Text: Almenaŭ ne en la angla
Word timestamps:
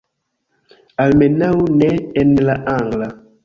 Almenaŭ 1.03 1.51
ne 1.77 1.93
en 2.25 2.35
la 2.51 2.61
angla 2.81 3.15